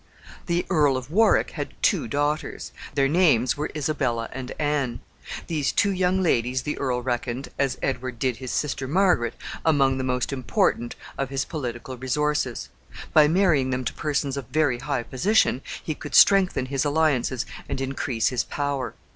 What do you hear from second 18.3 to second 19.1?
power.